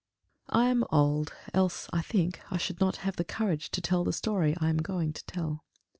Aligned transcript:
I 0.49 0.65
am 0.69 0.83
old, 0.91 1.31
else, 1.53 1.87
I 1.93 2.01
think, 2.01 2.41
I 2.49 2.57
should 2.57 2.79
not 2.79 2.95
have 3.05 3.17
the 3.17 3.23
courage 3.23 3.69
to 3.69 3.81
tell 3.81 4.03
the 4.03 4.11
story 4.11 4.55
I 4.59 4.69
am 4.69 4.77
going 4.77 5.13
to 5.13 5.23
tell. 5.27 5.63